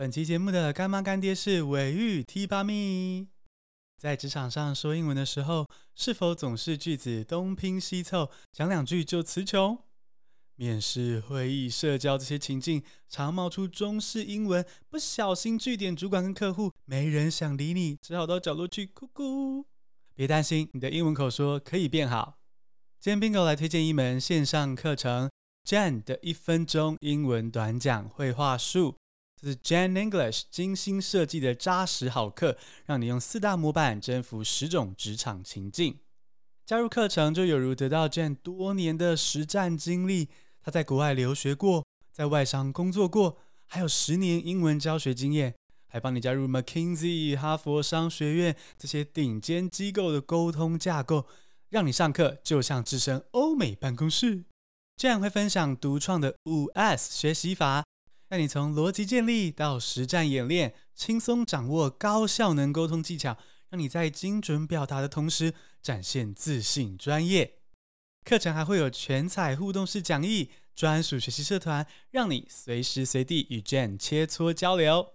[0.00, 3.28] 本期节目的干妈干爹是韦玉 T 八咪。
[3.98, 9.78] 在职场上说英文的时候，是否总是句子东拼西凑，讲两句就词穷？
[10.54, 19.66] 面试、会议、社交这些情境，常冒出中式英文，不小心句点主管跟客户，没人想理你，只好到角落去哭哭。
[20.14, 22.38] 别担心，你的英文口说可以变好。
[22.98, 25.30] 今天 Bingo 来推荐一门线上课程
[25.68, 28.94] Jan 的一分钟英文短讲会话术。
[29.40, 35.98] 这是 Jan English 精心设计的扎实好课，让你用四大模板征服十种职场情境。
[36.66, 40.28] 加入课程就有如得到 Jan 多年的实战经历，
[40.62, 45.54] 他在国外留学过，在外商工作过，还有十年英文教学经验，
[45.88, 51.24] 还帮你加入 McKinsey、哈佛商学院这些顶尖机构的沟通架构，
[51.70, 54.44] 让你上课就像置身欧美办公室。
[54.98, 57.84] Jan 会分享独创的五 S 学习法。
[58.30, 63.36] 带你从逻辑建立到实战演练，轻松掌握高效能沟通技巧，
[63.70, 67.56] 让你在精准表达的同时展现自信专业。
[68.24, 75.14] 课程还会有全彩互动式讲义、专属学习社团，让你随时随地与 Jen 切磋交流。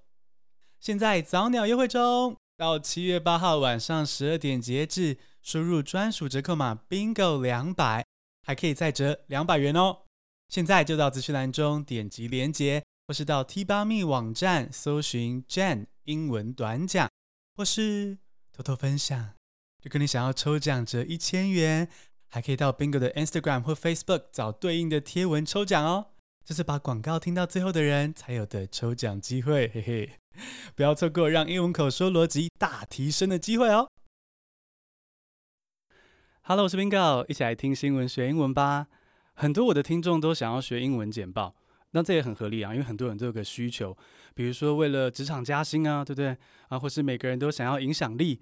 [0.81, 8.05] 现在早鸟优惠中，到七月八号晚上十二点截止，输入专属折扣码 Bingo 两百，
[8.45, 9.99] 还可以再折两百元哦。
[10.49, 12.83] 现在就到资讯栏中点击连接。
[13.07, 17.07] 或是到 T 八 me 网站搜寻 Jen 英文短讲，
[17.55, 18.17] 或是
[18.51, 19.33] 偷偷分享。
[19.83, 21.87] 如果你想要抽奖折一千元，
[22.29, 26.07] 还可以到 Bingo 的 Instagram 或 Facebook 找对应的贴文抽奖哦。
[26.43, 30.19] 这是把广告听到最后的人才有的抽奖机会，嘿嘿，
[30.75, 33.87] 不要错过让英文口说逻辑大提升的机会哦。
[36.41, 38.87] Hello，我是 Bingo，一起来听新闻学英文吧。
[39.35, 41.55] 很多我的听众都想要学英文简报。
[41.95, 43.95] 那这也很合理啊，因为很多人都有个需求，
[44.33, 46.35] 比如说为了职场加薪啊，对不对
[46.67, 46.77] 啊？
[46.77, 48.37] 或是每个人都想要影响力，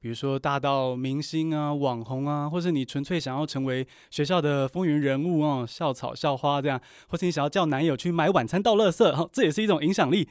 [0.00, 10.28] 比如说大到明星啊、网红啊，或是你纯粹想要成为学校的风云人物啊、校草校花这样，或是你想要叫男友去买晚餐倒垃圾，哈，这也是一种影响力。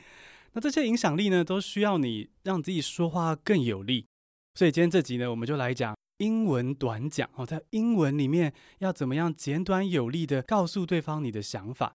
[0.51, 4.05] 那这些影响力呢，都需要你让自己说话更有力。
[4.53, 11.95] 所以今天这集呢，我们就来讲英文短讲哦，在英文里面要怎么样简短有力的告诉对方你的想法。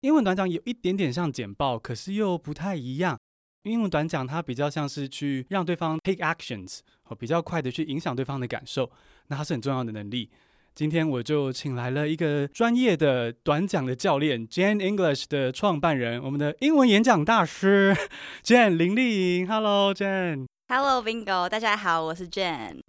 [0.00, 3.18] 英文短讲有一点点像简报，可是又不太一样。
[3.64, 6.78] 英文短讲它比较像是去让对方 take actions，
[7.18, 8.90] 比较快的去影响对方的感受，
[9.26, 10.30] 那它是很重要的能力。
[10.74, 17.94] 今天我就请来了一个专业的短讲的教练 jan english 的创办人，我们的英文演讲大师
[18.42, 19.46] Jane 林丽颖。
[19.46, 20.46] Hello Jane。
[20.68, 22.80] Hello Bingo，大家好，我是 Jane。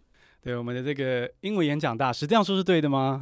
[0.42, 3.22] 对，我们的这个英文演讲大师，这样说是对的吗？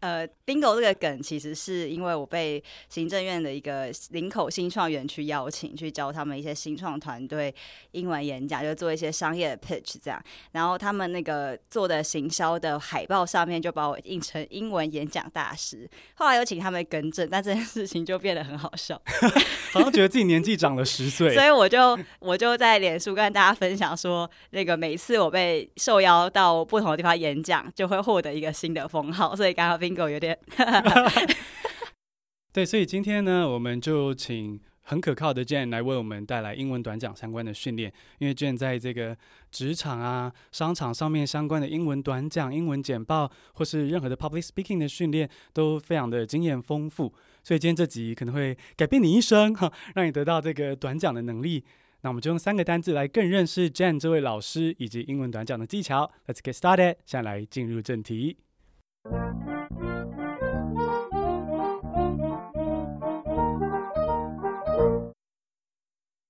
[0.00, 7.54] 呃，Bingo 这个梗其实是因为我被行政院的一个林口新创园区邀请去教他们一些新创团队
[7.92, 10.22] 英文演讲，就做一些商业的 pitch 这样。
[10.52, 15.88] 然后他们那个做的行销的海报上面就把我印成英文演讲大师。
[16.14, 19.00] 后来有请他们更正，但这件事情就变得很好笑，
[19.72, 21.32] 好像觉得自己年纪长了十岁。
[21.34, 29.34] 所以我就我就在脸书跟大家分享说，那个每次我被受邀到不同的地方演讲，就会获得一个新的封号。
[29.34, 29.69] 所以刚。
[29.78, 30.38] Bingo 有点
[32.52, 37.92] 对，所以今天呢，我们就请很可靠的 Jen 来为我们带来英文短讲相关的训练。
[38.18, 39.16] 因为 Jen 在这个
[39.52, 47.14] 职场啊、商场上面相关的英文短讲、英文简报，或是任何的 public speaking 的训练，都非常的经验丰富。
[47.44, 51.64] 所以今天这集可能会改变你一生哈，让你得到这个短讲的能力。
[52.00, 56.10] 那我们就用三个单字来更认识 Jen 这位老师以及英文短讲的技巧。
[56.26, 58.38] Let's get started，现在来进入正题。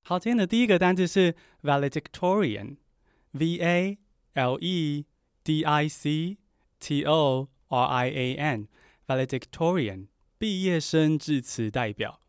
[0.04, 3.98] 好，今天的第一个单词是 valedictorian，v a
[4.34, 5.04] l e
[5.42, 6.38] d i c
[6.78, 10.06] t o r i a n，valedictorian，
[10.38, 12.20] 毕业生致辞代表。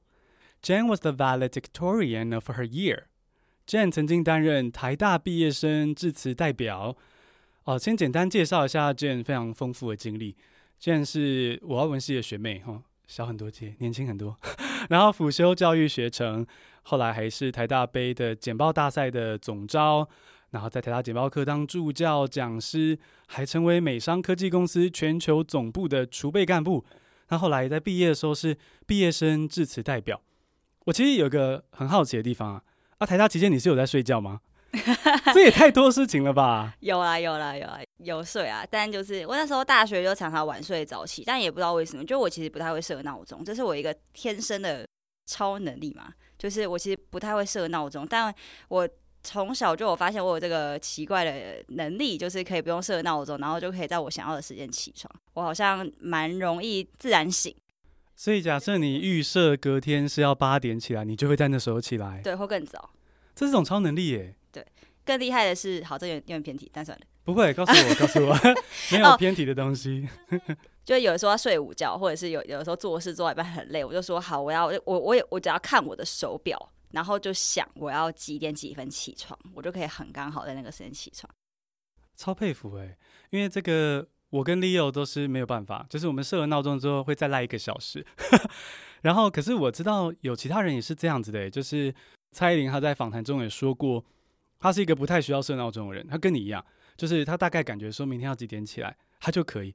[0.63, 3.03] Jane was the valedictorian of her year。
[3.67, 6.97] Jane 曾经担任台大毕业生致辞代表。
[7.65, 10.35] 哦，先简单介绍一下 Jen 非常丰富的经历。
[10.81, 14.37] Jen 是我要文系的学妹，哈、哦，小很多届，年轻很多。
[14.89, 16.45] 然后辅修教育学程。
[16.83, 20.09] 后来还是台大杯的简报大赛的总招，
[20.49, 22.97] 然后在台大简报课当助教讲师，
[23.27, 26.83] 还成为美商科技公司全球总部的储备干部。
[27.29, 30.19] 那后来在毕业的时候是毕业生致辞代表。
[30.85, 32.63] 我其实有个很好奇的地方啊，
[32.97, 34.41] 啊，台大期间你是有在睡觉吗？
[35.33, 36.73] 这也太多事情了吧？
[36.79, 38.65] 有啊，有啦，有啊，有睡啊。
[38.69, 44.87] 但就是我那时候大学就常常晚睡早起，但也不知道为什么，就我其实不太会设闹钟，这是我一个天生的
[45.25, 46.13] 超能力嘛。
[46.37, 48.33] 就是我其实不太会设闹钟，但
[48.69, 48.87] 我
[49.23, 55.13] 从小就有发现我有这个奇怪的能力，就是可以不用设闹钟，然后就可以在我想要的时间起床。
[55.33, 57.55] 我好像蛮容易自然醒。
[58.15, 62.89] 所以假设你预设隔天是要八点起来，你就会在那时候起来，对，会更早。
[63.35, 64.35] 这是种超能力耶。
[64.51, 64.65] 对，
[65.05, 67.05] 更厉害的是，好，这有点有点偏题，但算了。
[67.23, 68.35] 不会，告诉我，告诉我，
[68.91, 70.07] 没有偏题的东西。
[70.83, 81.31] 就有的时候要睡午觉，或者是有有的时候做事做到一半很累，我就说好，我要我我也我只要看我的手表，然后就想我要几点几分起床，我就可以很刚好在那个时间起床。
[82.15, 82.97] 超佩服哎，
[83.29, 88.03] 因为这个我跟 Leo 都是没有办法，就是我们设了闹钟之后会再赖一个小时，
[89.01, 91.93] 然后可是我知道有其他人也是这样子的，就是
[92.31, 94.03] 蔡依林她在访谈中也说过，
[94.61, 96.63] 她是一个不太需要设闹钟的人，他跟你一样。
[96.95, 99.73] 就是他大概感觉说明天要几点起来，他就可以。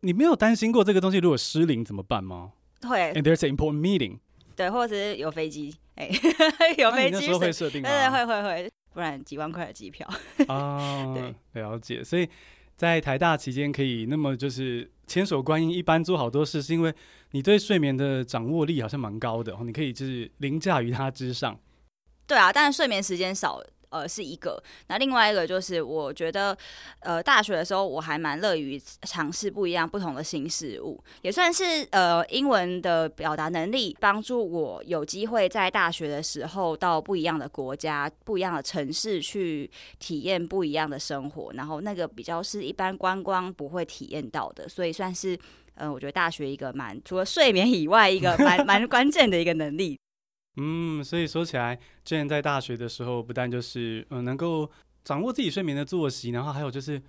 [0.00, 2.52] 你没有担心过这个东西如果失灵怎么办吗？
[2.82, 2.98] 会。
[3.14, 4.18] And there's an important meeting。
[4.54, 7.12] 对，或者是有飞机，哎、欸， 有飞机。
[7.12, 7.88] 那时候会设定吗？
[7.88, 10.06] 对对，会会会，不然几万块的机票。
[10.48, 12.04] 啊，对，了解。
[12.04, 12.28] 所以
[12.76, 16.92] 在台大期间可以那么就是千手观音一般做好多事，是因为
[17.30, 21.58] 你对睡眠的掌握力好像蛮高的，你可以就是凌驾于它之上。
[22.26, 23.62] 对啊，但是睡眠时间少。
[23.92, 24.60] 呃，是一个。
[24.88, 26.56] 那另外一个就是，我觉得，
[27.00, 45.38] 呃，大学的时候我还蛮乐于尝试不一样、不同的新事物，也算是呃，英文的表达能力帮助我有机会在大学的时候到不一样的国家、不一样的城市去体验不一样的生活，然后那个比较是一般观光不会体验到的，所以算是，
[45.74, 49.98] 嗯，我觉得大学一个蛮除了睡眠以外一个蛮 蛮关键的一个能力。
[50.56, 54.70] 嗯，所以说起来，之前在大学的时候，不但就是嗯能够
[55.02, 57.00] 掌握自己睡眠的作息，然后还有就是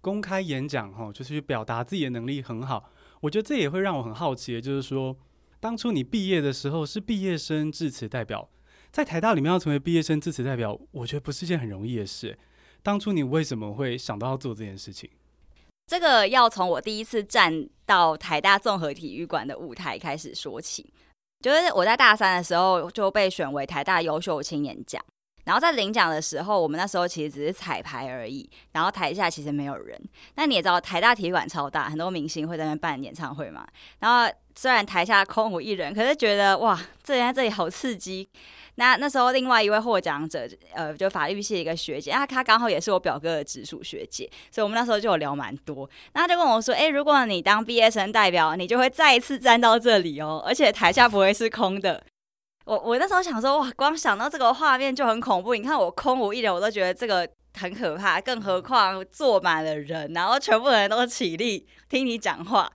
[0.00, 2.90] 公开演讲哈，就是去表达自己的能力很好。
[3.20, 5.16] 我觉得这也会让我很好奇，就是说，
[5.60, 8.48] 当初你毕业的时候是毕业生致辞代表，
[8.90, 12.38] 在台大里面要成为毕业生致辞代表，我觉得不是件很容易的事。
[12.82, 15.10] 当初你为什么会想到要做这件事情？
[15.86, 20.92] 这个要从我第一次站到台大综合体育馆的舞台开始说起。
[21.40, 25.02] 就是我在大三的时候就被选为台大优秀青年奖，
[25.50, 30.00] 然后在领奖的时候，我们那时候其实只是彩排而已，然后台下其实没有人。
[30.36, 33.66] 那你也知道，台大体育馆超大，很多明星会在那办演唱会嘛。
[33.98, 38.28] 然后虽然台下空无一人，可是觉得哇，这人在这里好刺激。
[38.76, 45.90] 那那时候，另外一位获奖者，呃，就法律系一个学姐，啊，她刚好也是我表哥的直属学姐，所以我们那时候就有聊蛮多。
[46.12, 52.00] 那她就跟我说，哎、如果你当毕业生代表，你就会再一次站到这里哦，而且台下不会是空的。
[52.70, 55.56] 我我那时候想说，哇，光想到这个画面就很恐怖。
[55.56, 62.70] 你看我空无一人，我都觉得这个很可怕，更何况坐满了人，然后全部人都起立听你讲话。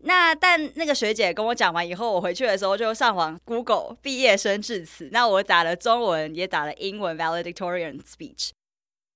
[0.00, 5.08] 那但那个学姐跟我讲完以后，我回去的时候就上网 Google 毕业生致辞。
[5.10, 8.50] 那我打了中文，也打了英文 valedictorian speech。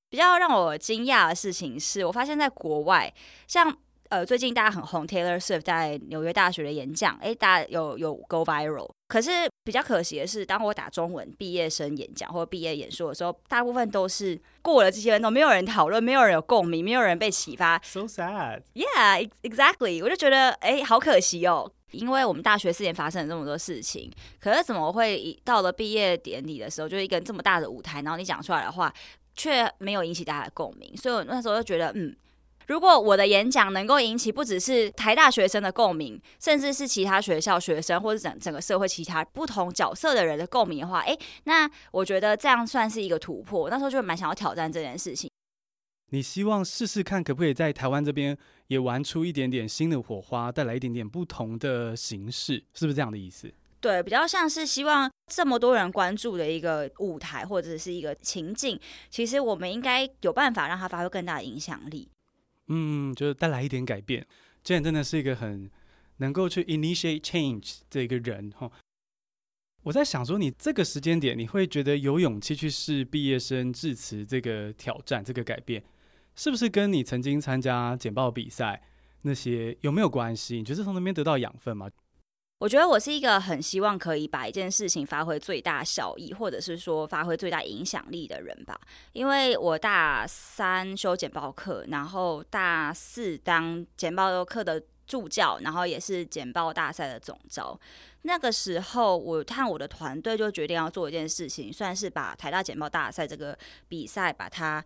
[0.09, 3.13] 比较让我惊讶的事情是，我发现在国外，
[3.47, 3.77] 像
[4.09, 8.91] 呃最近大家很红 Taylor Swift 在纽约大学的演讲，诶，大家有有 go viral。
[9.15, 9.31] 可是
[9.63, 17.81] 比较可惜的是，当我打中文毕业生演讲或毕业演说的时候，大部分都是过了这些分钟，没有人讨论，没有人有共鸣，没有人被启发。
[17.85, 18.63] So sad.
[18.75, 20.03] Yeah, exactly.
[20.03, 28.93] 我就觉得，哎，好可惜哦，因为我们大学四年发生了这么多事情，可是怎么会到了毕业典礼的时候，就是一个这么大的舞台，然后你讲出来的话，
[29.37, 30.93] 却没有引起大家的共鸣？
[30.97, 32.13] 所以我那时候就觉得，嗯。
[32.69, 43.69] 如果我的演讲能够引起不只是台大学生的共鸣，甚至是其他学校学生或者整整个社会其他不同角色的人的共鸣的话，诶，那我觉得这样算是一个突破。
[43.69, 45.31] 那时候就蛮想要挑战这件事情。
[46.11, 48.37] 你希望试试看可不可以在台湾这边
[48.69, 53.53] 也玩出一点点新的火花，带来一点点不同的形式，是不是这样的意思？
[53.81, 58.79] 对，比较像是希望这么多人关注的一个舞台或者是一个情境，
[59.11, 62.09] 其实我们应该有办法让它发挥更大的影响力。
[62.69, 64.27] 嗯，就是带来一点改变。
[64.65, 65.71] Jane 真的是一个很
[66.19, 68.71] 能够去 initiate change 的一个人哈。
[69.83, 75.85] 我在想说，你这个时间点，你会觉得有勇气去试毕业生致辞这个挑战，这个改变，
[76.35, 78.83] 是不是跟你曾经参加简报比赛
[79.23, 80.57] 那些有没有关系？
[80.57, 81.91] 你觉得从那边得到养分吗？
[82.65, 88.81] 我觉得我是一个很希望可以把一件事情发挥最大效益，或者是说发挥最大影响力的人吧。
[89.13, 97.79] 因为我大三修简报课，然后大四当简报课的助教，然后也是简报大赛的总招。
[98.23, 104.83] 那个时候，我看我的团队就决定要做一件事情，算是把台大简报大赛这个比赛把它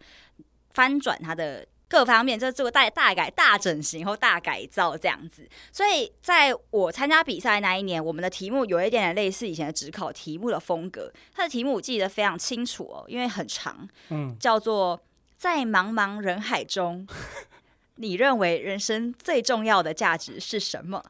[0.71, 5.49] 翻转它的各方面就做个大大改、大整形或大改造这样子。
[5.73, 11.11] 所以在我参加比赛那一年，我们的题目有一点点类似以前的职考题目的风格。
[11.35, 15.01] 它的题目我记得非常清楚哦，因为很长，嗯，叫做
[15.37, 17.07] 在茫茫人海中，
[17.97, 21.03] 你认为人生最重要的价值是什么？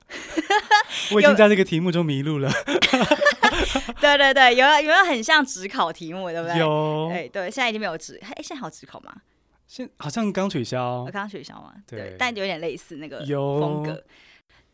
[1.12, 2.50] 我已经在这个题目中迷路了。
[4.00, 6.56] 对对对，有有没有很像职考题目，对不对？
[6.58, 7.08] 有。
[7.10, 9.12] 对对，现在已经没有职，哎，现在还有职考吗？
[9.68, 11.74] 现好像刚取消，刚取消嘛？
[11.86, 14.02] 对，但有点类似那个有风格。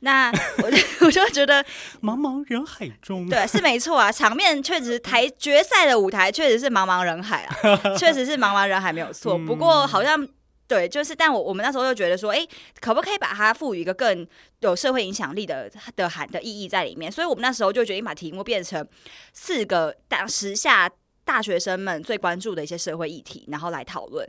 [0.01, 0.31] 那
[0.63, 1.65] 我就 我就觉得
[2.03, 7.57] 茫茫人海中，对，是没错啊，场面确实台决赛的舞台确实是茫茫人海啊，
[7.99, 9.35] 确实是茫茫人海没有错。
[9.35, 10.29] 嗯、不过好像
[10.69, 12.47] 对，就是但我我们那时候就觉得说，哎，
[12.81, 14.27] 可不可以把它赋予一个更
[14.61, 17.11] 有社会影响力的的含的意义在里面？
[17.11, 18.87] 所以我们那时候就决定把题目变成
[19.33, 20.91] 四个当时下
[21.25, 24.29] 大学生们最关注的一些社会议题，然后来讨论。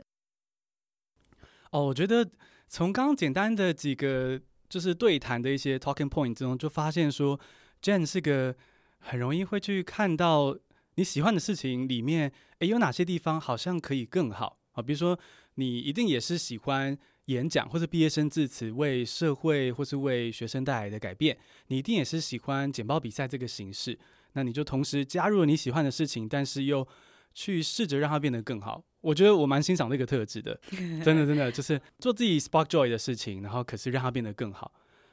[1.76, 2.26] 哦，我觉得
[2.68, 7.38] 从刚刚简单的几个就是对谈的一些 talking point 之中，就发现说
[7.82, 8.56] ，Jen 是个
[8.98, 10.56] 很容易会去看到
[10.94, 14.82] 你喜欢的事情里面，诶，有哪些地方好像可以更好啊？
[14.82, 15.18] 比如说，
[15.56, 23.98] 你一定也是喜欢演讲或者毕业生致辞为社会或是为学生带来的改变，你一定也是喜欢简报比赛这个形式，
[24.32, 26.88] 那你就同时加入了你喜欢的事情，但是又
[27.36, 28.82] 去试着让它变得更好。
[29.02, 30.58] 我觉得我蛮欣赏这个特质的，
[31.04, 34.72] 真的真的就是做自己 spark joy 的事情，然后可是让它变得更好。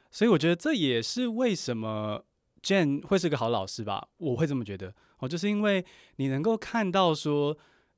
[0.10, 2.24] 所以我觉得这也是为什么
[2.64, 5.84] Jane 会是个好老师吧，我会这么觉得哦，就是因为
[6.16, 7.58] 你能够看到说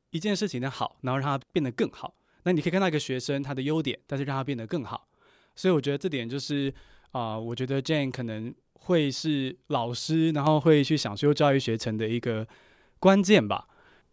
[0.09, 2.15] 一件事情的好，然后让它变得更好。
[2.43, 5.07] 那你可以看到一个学生他的优点，但是让他变得更好。
[5.55, 6.73] 所以我觉得这点就是
[7.11, 12.47] 啊、呃，我觉得 Jane 可能会是老师，然后会去享受教育学程的一个
[12.99, 13.67] 关键吧。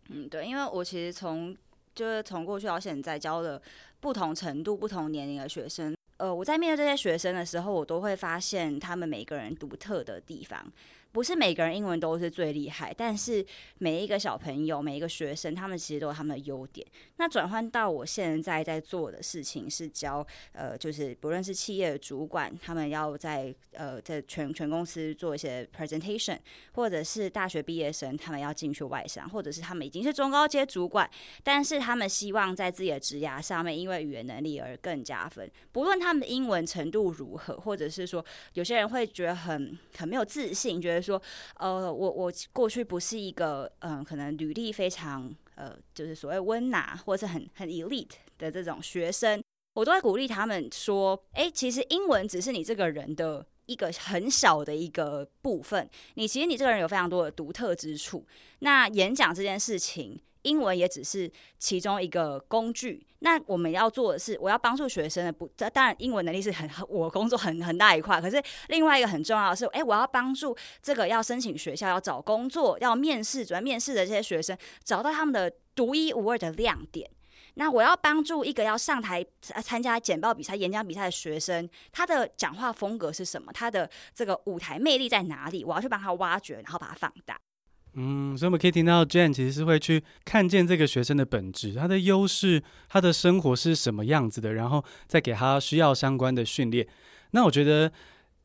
[0.09, 1.57] 嗯，对，因为我其实从
[1.95, 3.61] 就是从过去到现在教了
[4.01, 10.73] 不同程度、不同年龄的学生，呃，我在面对这些学生的时候，我都会发现他们每个人独特的地方。
[11.13, 13.45] 不是每个人英文都是最厉害，但是
[13.77, 16.87] 每一个小朋友、每一个学生，他们其实都有他们的优点。
[17.19, 26.39] 那转换到我现在在做的事情是教，呃，就是不论是企业的主管，他们要在呃在全全公司做一些 presentation，
[26.73, 31.09] 或者是大学毕业生，他们要进去外商，或者是他们已经是中高阶主管，
[31.45, 35.47] 但是他们希望在自己的职涯上面，因为语言能力而更加分。
[35.73, 41.02] 不论他们的英文程度如何，或者是说有些人会觉得很很没有自信，觉得。
[41.03, 41.21] 说，
[41.57, 49.43] 呃，我我过去不是一个，嗯、呃，可能履历非常，呃，就是所谓温拿或者是很很 elite 的这种学生，
[49.75, 58.25] 我都会鼓励他们说，哎，其实英文只是你这个人的一个很小的一个部分，你其实你这个人有非常多的独特之处，
[58.61, 60.21] 那演讲这件事情。
[60.43, 63.07] 英文也只是其中一个工具。
[63.21, 68.21] 那我们要做的是，我要帮助学生的不，当然英文能力是很我工作很很大一块。
[68.21, 77.09] 可是另外一个很重要的是，哎，我要帮助这个要申请学校、要找工作、要面试、主要面试的这些学生，找到他们的独一无二的亮点。
[77.55, 79.25] 那我要帮助一个要上台
[79.63, 83.53] 参加简报比赛、演讲比赛的学生，他的讲话风格是什么？
[83.53, 85.63] 他的这个舞台魅力在哪里？
[85.63, 87.39] 我要去帮他挖掘，然后把它放大。
[87.95, 96.87] 嗯，所以我们可以听到 Jane 其实是会去看见这个学生的本质，他的优势，他的生活是什么样子的，然后再给他需要相关的训练。
[97.33, 97.93] 那我觉得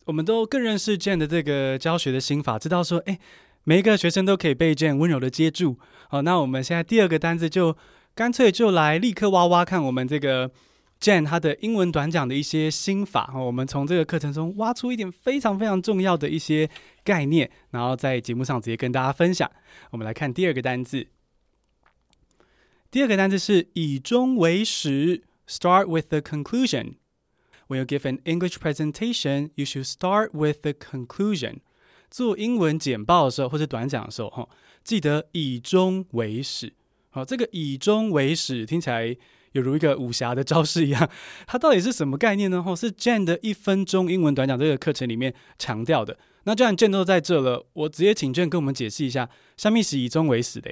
[0.05, 3.17] 我们都更认识 Jane 的这个教学的心法，知道说，哎，
[3.63, 5.77] 每一个学生都可以被 Jane 温柔的接住。
[6.09, 7.75] 好，那我们现在第二个单子就
[8.15, 10.51] 干脆就来立刻挖挖看我们这个
[10.99, 13.33] Jane 他的英文短讲的一些心法。
[13.35, 16.69] 我们从这个课程中挖出一点非常非常重要的一些。
[17.07, 19.49] 概念，然后在节目上直接跟大家分享。
[19.91, 21.07] 我们来看第二个单字。
[22.91, 26.95] 第二个单字是以终为始，start with the conclusion。
[27.69, 31.59] When you give an English presentation, you should start with the conclusion。
[32.11, 34.49] 做英文简报的时候或者短讲的时候，哈，
[34.83, 36.73] 记得以终为始。
[37.09, 39.15] 好，这个以终为始听起来
[39.61, 41.09] 比如一个武侠的招式一样，
[41.45, 42.61] 它到底是什么概念呢？
[42.61, 46.17] 哈，是 jan 的一分钟英文短讲这个课程里面强调的。
[46.43, 50.71] 那既然 jan 都在这了，我直接请 jan 跟我们解释一下，虾米是以终为始的。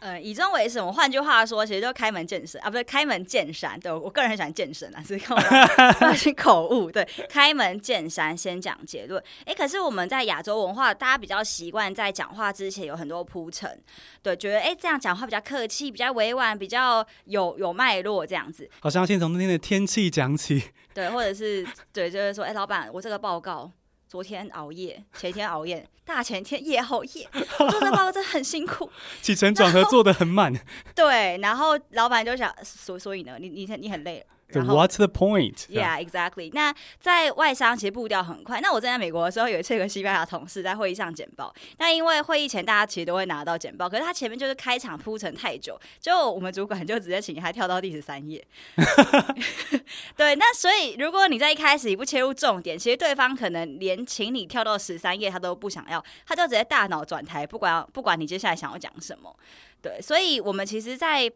[0.00, 3.78] 呃，以终为始，我换句话说，其实就开门见山啊，不是开门见山。
[3.78, 6.90] 对，我个人很喜欢健身啊，所以我 是口误。
[6.90, 9.22] 对，开门见山，先讲结论。
[9.44, 13.78] 哎，可是我们在亚洲文化，大家比较习惯在讲话之前有很多铺陈，
[14.22, 18.68] 对，觉得哎这样讲话比较客气，比较委婉，比较有有脉络这样子。
[18.80, 20.62] 好像先从那天的天气讲起，
[20.94, 23.70] 对，或者是对，就是说，哎，老板，我这个报告。
[24.10, 28.90] 昨天熬夜，前天熬夜，大前天夜后夜， 做这报告真的很辛苦，
[29.22, 30.52] 起承转合做的很慢。
[30.96, 35.66] 对，然后老板就想，所所以呢，你你你很累，So what's the point?
[35.68, 36.50] Yeah, exactly.
[36.52, 38.60] 那在外商其实步调很快。
[38.60, 41.54] 那我在美国的时候，有一次跟西班牙同事在会议上简报。
[41.78, 48.44] 那因为会议前大家其实都会拿到简报，可是他前面就是开场铺陈太久，就我们主管就直接请他跳到第十三页。
[50.16, 59.34] 对，那所以如果你在一开始你不切入重点，其实对方可能连请你跳到十三页他都不想要，他就直接大脑转台，不管不管你接下来想要讲什么。
[59.82, 61.30] 对，所以我们其实，在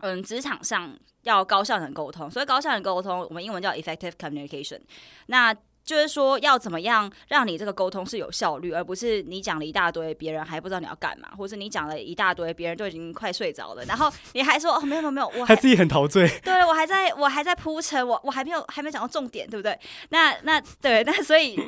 [0.00, 4.80] 嗯职场上要高效能沟通，所以高效能沟通，我们英文叫 effective communication。
[5.26, 5.54] 那
[5.90, 16.28] 就是说，要怎么样让你这个沟通是有效率，而不是你讲了一大堆，别人还不知道你要干嘛，或是你讲了一大堆，别人都已经快睡着了，然后你还说哦，没有没有没有，我还他自己很陶醉。
[16.44, 19.76] 对，我还在我还在铺陈，我我还没有还没讲到重点，对不对？
[20.10, 21.58] 那那对，那所以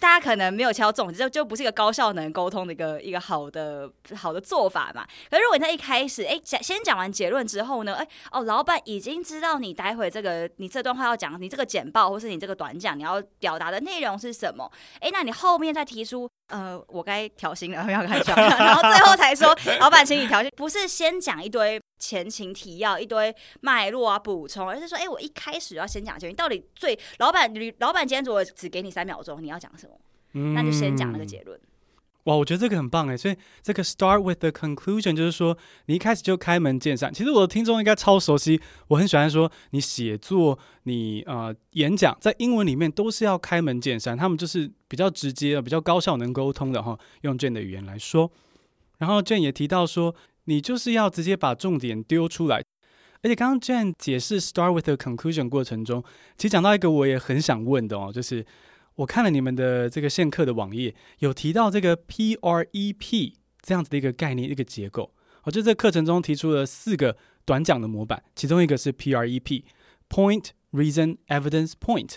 [0.00, 5.06] 大家可能没有敲重点，就就不是一个高效能沟通的一个一个好的好的做法嘛。
[5.30, 13.59] 可是如果你在一开始，哎，讲先讲完结论之后呢，哎哦，老板已经知道你待会这个你这段话要讲，你这个简报或是你这个短讲，你要表。
[13.60, 14.68] 答的内容是什么？
[14.94, 29.94] 哎、欸，那你后面再提出，呃，我该调薪了， 没有开玩笑， 然后最后才说，老板，请你调薪，不是先讲一堆前情提要、一堆脉络啊补充，而是说，哎、欸，我一开始要先讲，就你到底最老板，你老板今天如果只给你三秒钟，你要讲什么？
[30.32, 31.60] 嗯、那就先讲那个结论。
[32.24, 37.12] 哇，我觉得这个很棒哎，所以这个 start with the conclusion 就是说，你一开始就开门见山。
[37.12, 46.98] 其实我的听众应该超熟悉，我很喜欢说，你写作、你呃演讲，在英文里面都是要开门见山，他们就是比较直接、比较高效能沟通的哈。
[47.22, 48.30] 用 Jen 的语言来说，
[48.98, 52.62] 然后 Jen 也提到说，你就是要直接把重点丢出来。
[53.22, 56.04] 而且刚刚 Jen 解释 start with the conclusion 过程中，
[56.36, 58.44] 其实讲到一个我也很想问的哦，就是。
[59.00, 65.14] 我看了你们的这个线课的网页，有提到这个 PREP 这样子的一个概念、一个结构。
[65.44, 67.16] 我就在课程中提出了四个
[67.46, 72.16] 短讲的模板，其中一个是 PREP（Point, Reason, Evidence, Point）。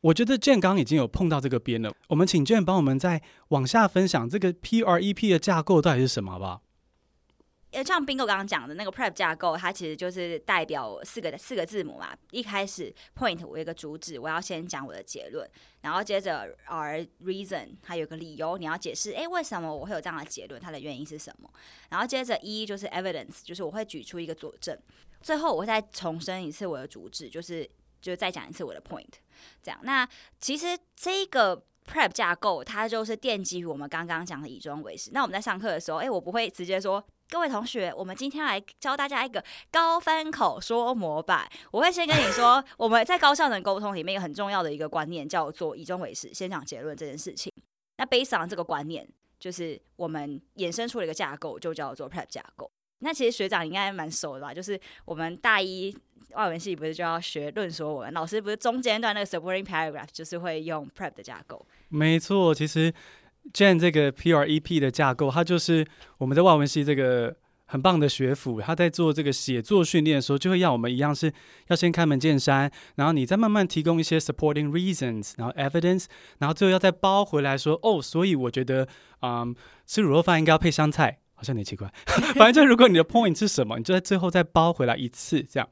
[0.00, 6.62] 我觉得 Jen 刚已经有碰到这个边了，我们请健帮我们再往下分享这个 PREP 的架构到底是什么，好不好？
[7.82, 12.16] 像 Bingo 刚刚讲的那个 Prep 架构，它其实就是代表四个四个字母嘛。
[12.30, 15.48] 一开始 Point 我有一个主旨，我要先讲我的结论，
[15.80, 21.50] 然后接着 R Reason 它有个理由，你要解释，诶，为什么我会有这样的结论，它的原因是什么？
[21.88, 24.78] 然后接着 E 就是 Evidence，就是我会举出一个佐证。
[25.22, 27.68] 最后我再重申一次我的主旨，就是
[28.00, 29.14] 就再讲一次我的 Point。
[29.62, 30.06] 这样，那
[30.38, 35.10] 其实这个 Prep 架构它就是奠基于我们刚刚讲的以终为始。
[35.12, 37.04] 那我们在上课的时候，诶，我不会直接说。
[37.30, 41.48] 各位同学，我们今天来教大家一个高分口说模板。
[41.72, 47.52] 我会先跟你说，我们在高效能沟通里面一个很重要的一个观念，叫做以终为始，先讲结论这件事情。
[47.96, 49.08] 那 based on 这个观念，
[49.40, 52.70] 就是我们衍生出了一个架构，就叫做 Prep 架构。
[53.00, 54.54] 那其实学长应该蛮熟的吧？
[54.54, 55.96] 就是我们大一
[56.34, 61.66] 外文系不是就要学论说文，老师不是中间段那个 supporting paragraph 就是会用 Prep 的架构。
[61.88, 62.94] 没错，其实。
[63.52, 65.86] Jen 这个 PREP 的架构，它就是
[66.18, 68.60] 我们在外文系这个很棒的学府。
[68.60, 71.32] 他在做这个写作训练的时候，就会要我们一样是
[71.68, 76.06] 要先开门见山，然后你再慢慢提供一些 supporting reasons，然后 evidence，
[76.38, 78.88] 然后最后要再包回来说，哦，所以我觉得，
[79.22, 79.54] 嗯，
[79.86, 81.92] 吃卤肉饭应该要配香菜，好像有点奇怪。
[82.34, 85.68] 反正就如果你的 point 是什么，你就在最后再包回来一次，这样。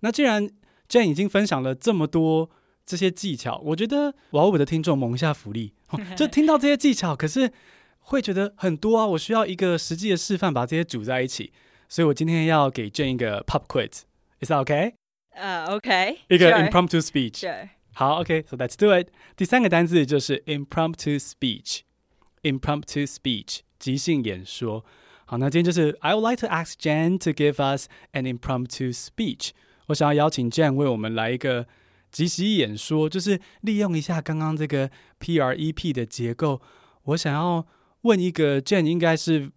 [0.00, 0.48] 那既然
[0.88, 2.50] Jane 已经分享了这么多。
[2.90, 5.72] 这些技巧，我觉得我要为我的听众蒙一下福利，
[6.16, 7.52] 就听到这些技巧，可是
[8.00, 11.52] 会觉得很多啊，我需要一个实际的示范，把这些组在一起。
[11.88, 14.94] 所以我今天要给 Jane 一个 pop quiz，is that okay？
[15.36, 17.42] 呃、uh,，OK，一个 impromptu speech。
[17.42, 17.68] Sure.
[17.92, 19.06] 好，OK，so、okay, let's do it。
[19.36, 24.84] 第三个单字就是 impromptu speech，impromptu speech，即兴演说。
[25.26, 29.50] 好，那今天就是 I would like to ask Jane to give us an impromptu speech。
[29.86, 31.68] 我想要邀请 Jan 为我们来一个。
[32.10, 36.60] 即席演说就是利用一下刚刚这个 PREP 的结构。
[37.04, 37.66] 我想要
[38.02, 39.50] 问一个 Jane 应该是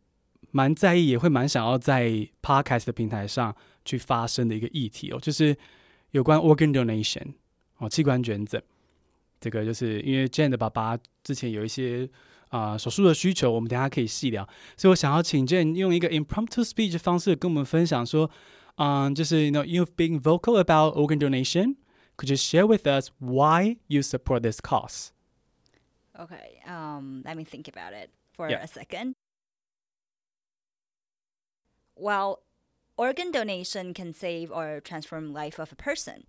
[0.52, 2.10] 蛮在意，也会蛮想要在
[2.42, 5.58] Podcast 的平台上去发声的一个议题哦，就是
[6.12, 7.34] 有关 organ donation
[7.78, 8.62] 哦，器官捐赠。
[9.40, 12.10] 这个就是因为 Jane 的爸爸之前有一些
[12.50, 14.48] 啊、手术的需求，我们等下可以细聊。
[14.78, 18.30] 所以我想要请 Jane 用一个 impromptu speech 的方式跟我们分享说，
[18.76, 21.76] 嗯、就是 you know you've been vocal about organ donation。
[22.24, 25.12] Could you share with us why you support this cause?
[26.18, 28.64] Okay, um, let me think about it for yeah.
[28.64, 29.14] a second.
[31.98, 32.40] Well,
[32.96, 36.24] organ donation can save or transform life of a person.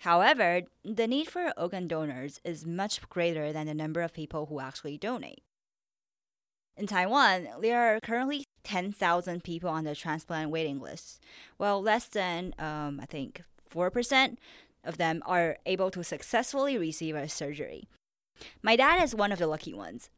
[0.00, 4.60] However, the need for organ donors is much greater than the number of people who
[4.60, 5.42] actually donate.
[6.76, 11.22] In Taiwan, there are currently 10,000 people on the transplant waiting list,
[11.56, 14.36] well, less than, um, I think, 4%
[14.86, 17.88] of them are able to successfully receive a surgery.
[18.62, 20.10] My dad is one of the lucky ones.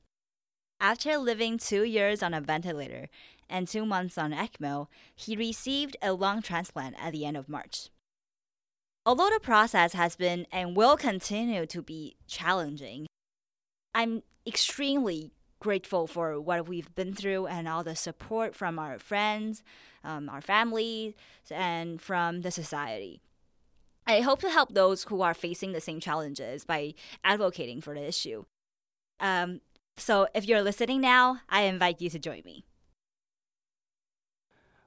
[0.81, 3.09] After living two years on a ventilator
[3.48, 7.88] and two months on ECMO, he received a lung transplant at the end of March.
[9.04, 13.07] Although the process has been and will continue to be challenging,
[13.94, 19.62] I'm extremely grateful for what we've been through and all the support from our friends,
[20.04, 21.16] um, our family,
[21.50, 23.20] and from the society.
[24.08, 28.06] I hope to help those who are facing the same challenges by advocating for the
[28.06, 28.43] issue.
[29.19, 29.62] Um,
[29.96, 32.63] so if you're listening now, I invite you to join me.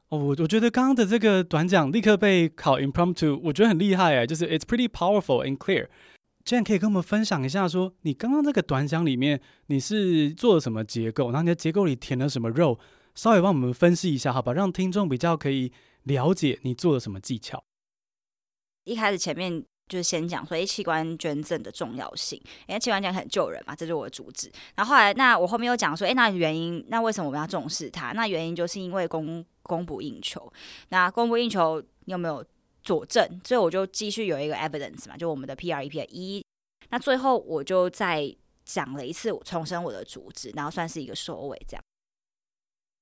[0.09, 12.79] 哦，我我觉得刚刚的这个短讲立刻被考 impromptu，我觉得很厉害哎，就是 it's pretty powerful and clear。Jen 可以跟我们分享一下说，说你刚刚这个短讲里面你是做了什么结构，然后你的结构里填了什么肉，
[13.15, 15.73] 稍微帮我们分析一下，好吧，让听众比较可以
[16.05, 17.65] 了解你做了什么技巧。
[18.84, 24.50] 一开始前面就是先讲说，哎，器官捐赠的重要性，因为器官捐赠很救人嘛，这是我的主旨。
[24.76, 28.14] 然后后来，那我后面又讲说，哎，那原因，那为什么我们要重视它？
[28.14, 30.52] 那原因就是因为供供不应求。
[30.90, 32.44] 那供不应求，你有没有
[32.82, 33.42] 佐证？
[33.44, 36.44] 所以我就继续有一个 evidence 嘛，就我们的 PREP 一。
[36.90, 41.84] 那最后我就再讲了一次，重申我的主旨，然后算是一个收尾，这样。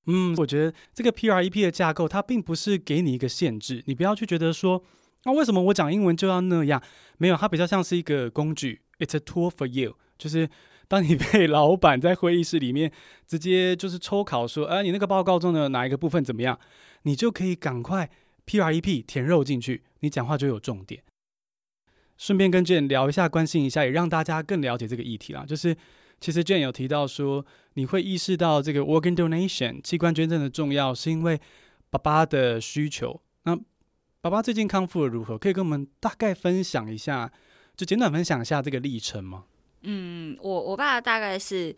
[0.06, 4.82] 嗯，我觉得这个 PREP 的架构，它并不是给你一个限制，你不要去觉得说。
[5.24, 6.82] 那、为什么我讲英文就要那样？
[7.18, 8.80] 没有，它比较像是一个工具。
[8.98, 10.48] It's a tool for you，就是
[10.88, 12.90] 当你被老板在会议室里面
[13.26, 16.58] 直接就是抽考说，啊，你那个报告中的哪一个部分怎么样，
[17.02, 18.10] 你就可以赶快
[18.46, 21.02] PREP 填肉进去，你讲话就有重点。
[22.18, 25.44] 顺便跟 Jane 聊一下，关心一下，也让大家更了解这个议题啦。
[25.46, 25.74] 就是
[26.20, 31.40] 其实 Jane 有提到说，你会意识到这个 organ donation 器官捐赠的重要，是因为
[31.88, 33.22] 爸爸的需求。
[33.44, 33.58] 那
[34.22, 35.38] 爸爸最近康复了如何？
[35.38, 37.32] 可以跟我们大概分享一下，
[37.74, 39.44] 就简短分享一下这个历程吗？
[39.82, 41.74] 嗯，我我爸大概是。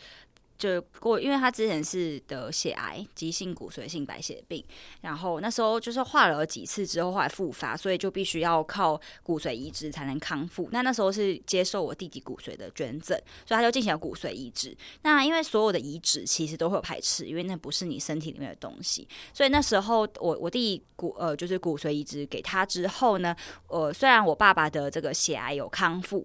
[0.62, 4.64] 就过，因为他之前是得血癌，急性骨髓性白血病，
[5.00, 10.68] 然后那时候就是化疗了几次之后，后来复发，所以就必须要靠骨髓移植才能康复。
[10.70, 14.76] 那那时候是接受我弟弟骨髓的捐赠，所以他就进行了骨髓移植。
[15.02, 23.34] 那因为所有的移植其实都会有排斥，因为那不是你身体里面的东西，所以那时候我我弟骨呃就是骨髓移植给他之后呢，
[23.66, 26.24] 呃虽然我爸爸的这个血癌有康复。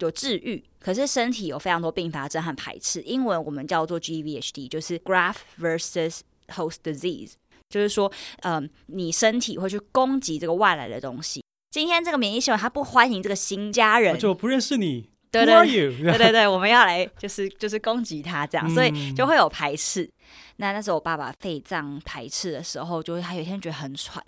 [0.00, 3.00] 有治愈，可是身体有非常多并发症和排斥。
[3.02, 7.32] 英文我们叫做 GVHD，就是 Graft versus Host Disease，
[7.68, 8.10] 就是说，
[8.42, 11.42] 嗯、呃，你身体会去攻击这个外来的东西。
[11.70, 15.08] 今天这个免疫系统它不欢迎这个新家人，就不认识你。
[15.30, 20.02] 对对对对对，我们要来就是就是攻击他这样，所以就会有排斥。
[20.02, 20.10] 嗯、
[20.56, 24.20] 那那时候我爸爸肺脏排斥的时候，就会他有一天觉得很喘。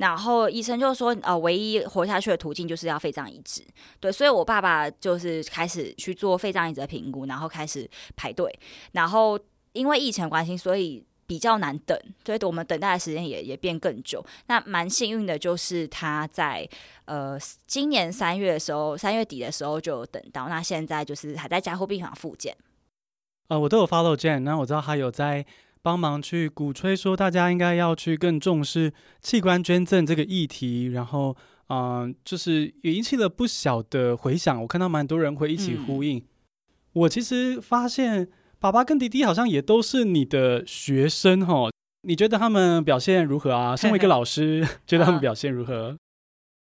[0.00, 3.62] 然后医生就说，呃，唯一活下去的途径就是要肺脏移植。
[4.00, 8.50] 对，所以我爸爸就是开始去做肺脏移植的评估，然后开始排队。
[8.92, 9.38] 然后
[9.72, 14.24] 因为疫情关系，所以比较难等，所以我们等待的时间也也变更久。
[14.46, 16.66] 那蛮幸运的就是他在
[17.04, 20.48] 呃今年三月的时候，三月底的时候就有等到。
[20.48, 22.56] 那现在就是还在加护病房复健。
[23.48, 25.44] 呃，我都有 follow Jen，那我知道他有在。
[25.82, 31.36] 帮忙去鼓吹说，大家应该要去更重视器官捐赠这个议题，然后，
[31.68, 34.60] 嗯、呃，就是也引起了不小的回响。
[34.62, 36.18] 我看到蛮多人会一起呼应。
[36.18, 36.22] 嗯、
[36.92, 41.70] 我其实发现，爸爸跟弟弟好像也都是你的学生哈。
[42.02, 43.74] 你觉得他们表现如何啊？
[43.76, 45.96] 身为一个老师， 觉得他们表现如何？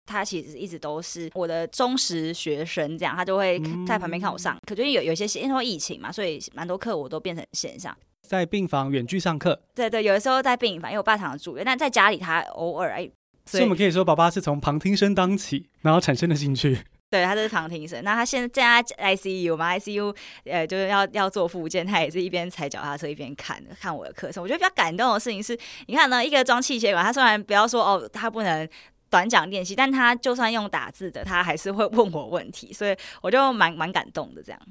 [0.05, 4.57] 他其实一直都是我的忠实学生，这样他就会在旁边看我上。
[4.65, 7.95] 可就是有有些因为疫情嘛，所以蛮多课我都变成线上。
[8.29, 13.09] 在病房远距上课，对对，有的时候在病房，因为我爸常常住院，但在家里他偶尔哎，
[13.43, 16.77] 所以，我们可以说，爸爸是从旁听生当起，然后产生的兴趣。
[17.09, 18.03] 对，他是旁听生。
[18.03, 18.47] 那他现在
[18.83, 24.43] 在 ICU 嘛，ICU 呃，就是要要做复健，他也是一边踩脚踏车一边看看我的课程。
[24.43, 28.69] 我觉得比较感动的事情是，你看呢，一个装气血管，他虽然不要说哦，他不能
[29.09, 34.61] 短讲练习，但他就算用打字的，他还是会问我问题，所以我就蛮蛮感动的这样。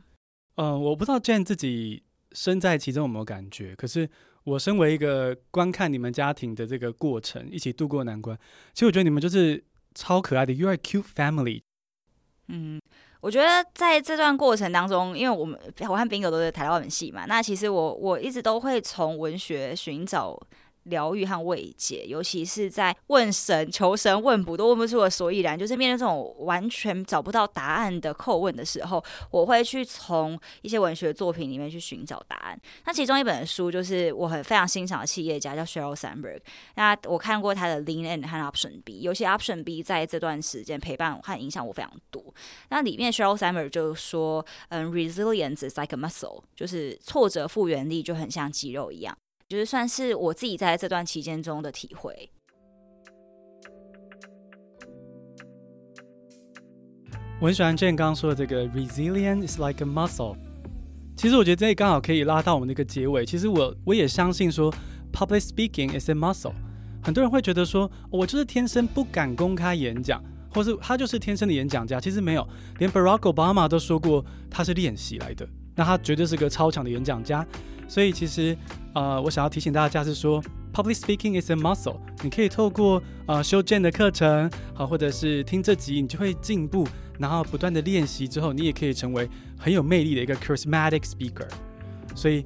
[0.55, 2.05] 嗯、呃，我不知道 Jen 自己。
[2.33, 3.75] 身在其中有没有感觉？
[3.75, 4.09] 可是
[4.45, 8.37] 我身为一个观看你们家庭的这个过程，一起度过难关，
[8.73, 9.63] 其实我觉得你们就是
[9.95, 11.63] 超可爱的，You are cute family。
[12.49, 12.81] 嗯，
[13.21, 20.39] 我觉得在这段过程当中，因为我们我和斌哥都是台湾文系嘛，那其实我我一直都会从文学寻找
[20.89, 32.61] 疗愈和慰藉，尤其是在问神、求神问卜都问不出个所以然，就是面对这种完全找不到答案的叩问的时候，我会去从一些文学作品里面去寻找答案。
[32.85, 36.41] 那其中一本书就是我很非常欣赏的企业家叫 Sheryl Sandberg，
[36.75, 42.23] 那我看过他的 Lean In 和 Option B，尤其 Option B 在这段时间陪伴和影响我非常多。
[42.71, 49.17] 那里面 Sheryl Sandberg 就说，嗯，Resilience is like a muscle，就是挫折复原力就很像肌肉一样。
[49.49, 52.31] 就是算是我自己在这段期间中的体会。
[57.41, 60.37] 我很喜欢 Jen 刚刚说的这个 “resilient is like a muscle”。
[61.17, 63.25] 其实我觉得这刚好可以拉到我们的一个结尾。
[63.25, 64.71] 其实我我也相信说
[65.13, 66.53] ，public speaking is a muscle。
[67.03, 71.99] 很多人会觉得说，我就是天生不敢公开演讲，或是他就是天生的演讲家。
[71.99, 72.47] 其实没有，
[72.81, 75.49] 连 Barack Obama 都说过他是练习来的。
[75.75, 77.47] 那他绝对是个超强的演讲家。
[77.89, 78.57] 所以其实，
[78.95, 80.43] 呃，我想要提醒大家是说
[80.75, 81.97] ，public speaking is a muscle。
[82.23, 86.87] 你可以透过呃修 Jen 的课程，好，或者是听这集，你就会进步，
[87.19, 91.49] 然后不断的练习之后，你也可以成为很有魅力的一个 charismatic speaker。
[92.15, 92.43] 所以，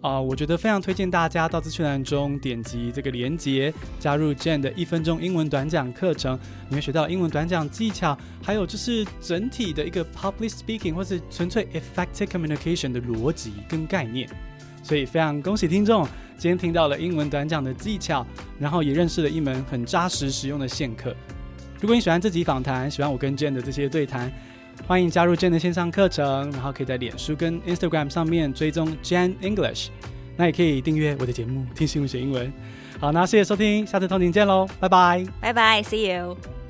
[0.00, 14.28] 啊、呃，我觉得非常推荐大家到资讯栏中点击这个连结，加入 Jen 的一分钟英文短讲课程，你会学到英文短讲技巧，还有就是整体的一个 public speaking 或是纯粹 effective communication 的逻辑跟概念。
[14.84, 18.24] 所以非常恭喜听众，今天听到了英文短讲的技巧，
[18.58, 21.12] 然后也认识了一门很扎实实用的线课。
[21.80, 24.30] 如果你喜欢这集访谈，喜欢我跟 Jen 的这些对谈，
[24.86, 29.88] 欢迎加入 Jen 的线上课程，然后可以在脸书跟 Instagram 上面追踪 Jen English。
[30.36, 32.52] 那也可以订阅我的节目，听新闻学英文。
[33.00, 36.63] 好，那谢谢收听，下次通勤见喽，拜拜，拜拜，See you。